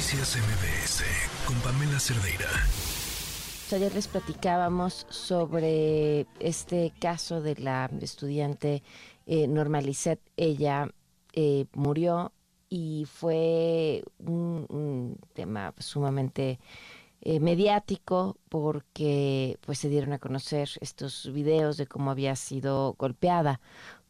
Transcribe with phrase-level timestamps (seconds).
[0.00, 1.04] Noticias MBS
[1.44, 2.48] con Pamela Cerdeira.
[3.70, 8.82] Ayer les platicábamos sobre este caso de la estudiante
[9.26, 10.18] eh, Normalicet.
[10.38, 10.88] Ella
[11.34, 12.32] eh, murió
[12.70, 16.58] y fue un, tema sumamente
[17.20, 23.60] eh, mediático porque pues se dieron a conocer estos videos de cómo había sido golpeada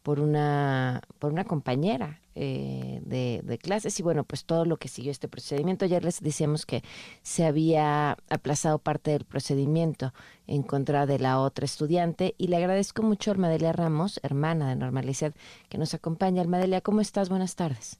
[0.03, 5.11] por una, por una compañera eh, de, clases y bueno, pues todo lo que siguió
[5.11, 5.85] este procedimiento.
[5.85, 6.81] Ayer les decíamos que
[7.21, 10.13] se había aplazado parte del procedimiento
[10.47, 14.75] en contra de la otra estudiante y le agradezco mucho a Almadelia Ramos, hermana de
[14.75, 15.33] Normalidad,
[15.69, 16.41] que nos acompaña.
[16.41, 17.29] Almadelia, ¿cómo estás?
[17.29, 17.99] Buenas tardes.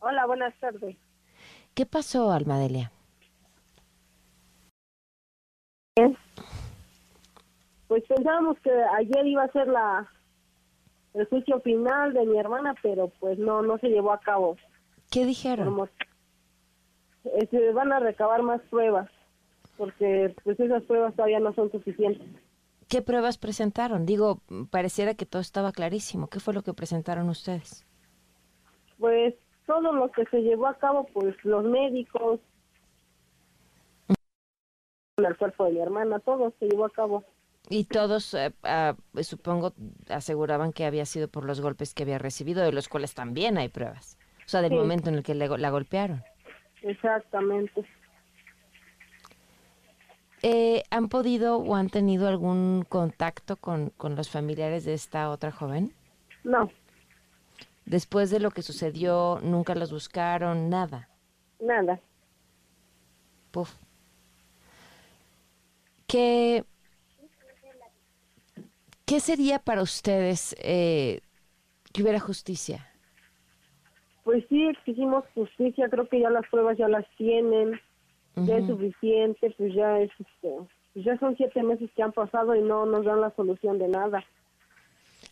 [0.00, 0.96] Hola, buenas tardes.
[1.74, 2.92] ¿Qué pasó, Almadelia?
[7.88, 10.08] Pues pensábamos que ayer iba a ser la
[11.14, 14.56] el juicio final de mi hermana, pero pues no no se llevó a cabo.
[15.10, 15.88] ¿Qué dijeron?
[17.24, 19.10] Eh, se van a recabar más pruebas,
[19.76, 22.28] porque pues esas pruebas todavía no son suficientes.
[22.88, 24.04] ¿Qué pruebas presentaron?
[24.04, 26.28] Digo, pareciera que todo estaba clarísimo.
[26.28, 27.86] ¿Qué fue lo que presentaron ustedes?
[28.98, 29.34] Pues
[29.66, 32.40] todo lo que se llevó a cabo, pues los médicos,
[35.16, 37.24] el cuerpo de mi hermana, todo se llevó a cabo.
[37.68, 39.74] Y todos, eh, ah, supongo,
[40.08, 43.68] aseguraban que había sido por los golpes que había recibido, de los cuales también hay
[43.68, 44.18] pruebas.
[44.44, 46.24] O sea, del momento en el que la golpearon.
[46.82, 47.86] Exactamente.
[50.42, 55.52] Eh, ¿Han podido o han tenido algún contacto con, con los familiares de esta otra
[55.52, 55.94] joven?
[56.44, 56.70] No.
[57.84, 60.70] Después de lo que sucedió, ¿nunca los buscaron?
[60.70, 61.08] Nada.
[61.60, 62.00] Nada.
[63.50, 63.74] Puf.
[66.06, 66.64] ¿Qué,
[69.10, 71.20] ¿Qué sería para ustedes eh,
[71.92, 72.86] que hubiera justicia?
[74.22, 77.72] Pues sí, exigimos justicia, creo que ya las pruebas ya las tienen,
[78.36, 80.54] ya es suficiente, pues ya es, este,
[80.92, 83.88] pues ya son siete meses que han pasado y no nos dan la solución de
[83.88, 84.24] nada.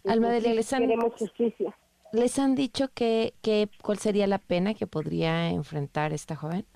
[0.04, 1.72] Almadelia, les han, queremos justicia.
[2.12, 6.66] ¿Les han dicho que, que cuál sería la pena que podría enfrentar esta joven?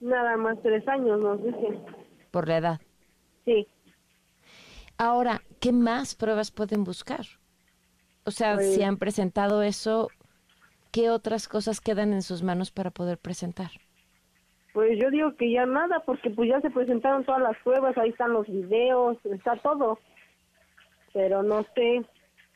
[0.00, 1.82] Nada más tres años, nos dicen.
[2.30, 2.80] ¿Por la edad?
[3.46, 3.66] Sí.
[4.98, 7.24] Ahora, ¿qué más pruebas pueden buscar?
[8.24, 10.08] O sea, si pues han presentado eso,
[10.90, 13.70] ¿qué otras cosas quedan en sus manos para poder presentar?
[14.74, 18.10] Pues yo digo que ya nada, porque pues ya se presentaron todas las pruebas, ahí
[18.10, 20.00] están los videos, está todo.
[21.12, 22.04] Pero no sé,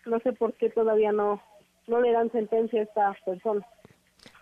[0.04, 1.40] no sé por qué todavía no,
[1.86, 3.64] no le dan sentencia a esta persona.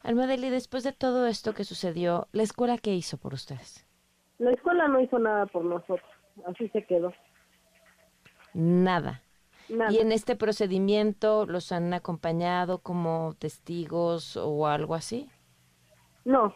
[0.02, 3.86] Almadeli, después de todo esto que sucedió, ¿la escuela qué hizo por ustedes?
[4.38, 6.08] La escuela no hizo nada por nosotros,
[6.46, 7.12] así se quedó.
[8.54, 9.22] Nada.
[9.68, 15.28] Y en este procedimiento los han acompañado como testigos o algo así?
[16.24, 16.54] No.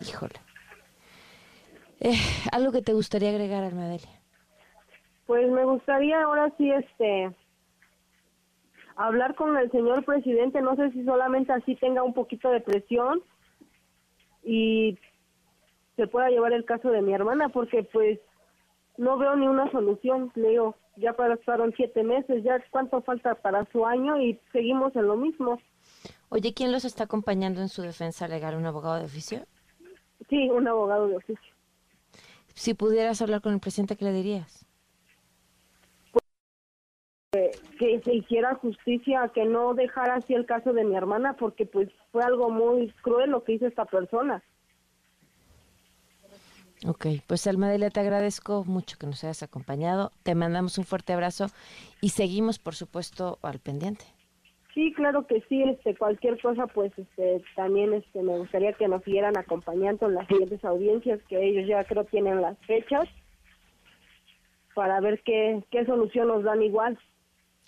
[0.00, 0.34] Híjole.
[2.00, 2.16] Eh,
[2.52, 4.10] ¿Algo que te gustaría agregar, Almadelia?
[5.26, 7.34] Pues me gustaría ahora sí, este,
[8.96, 10.60] hablar con el señor presidente.
[10.62, 13.22] No sé si solamente así tenga un poquito de presión
[14.42, 14.98] y
[15.96, 18.18] se pueda llevar el caso de mi hermana, porque pues
[19.00, 20.76] no veo ni una solución, Leo.
[20.96, 25.58] Ya pasaron siete meses, ya cuánto falta para su año y seguimos en lo mismo.
[26.28, 28.56] Oye, ¿quién los está acompañando en su defensa legal?
[28.56, 29.46] ¿Un abogado de oficio?
[30.28, 31.54] Sí, un abogado de oficio.
[32.54, 34.66] Si pudieras hablar con el presidente, ¿qué le dirías?
[37.30, 41.64] Pues, que se hiciera justicia, que no dejara así el caso de mi hermana, porque
[41.64, 44.42] pues fue algo muy cruel lo que hizo esta persona.
[46.86, 50.12] Ok, pues Almadelia, te agradezco mucho que nos hayas acompañado.
[50.22, 51.46] Te mandamos un fuerte abrazo
[52.00, 54.04] y seguimos, por supuesto, al pendiente.
[54.72, 55.62] Sí, claro que sí.
[55.62, 60.26] Este, cualquier cosa, pues, este, también, este, me gustaría que nos siguieran acompañando en las
[60.28, 63.06] siguientes audiencias que ellos ya creo tienen las fechas
[64.74, 66.98] para ver qué, qué solución nos dan igual.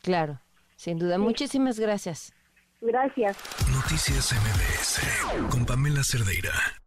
[0.02, 0.40] Claro,
[0.76, 1.18] sin duda.
[1.18, 2.32] Muchísimas gracias.
[2.80, 3.36] Gracias.
[3.70, 6.81] Noticias MBS con Pamela Cerdeira.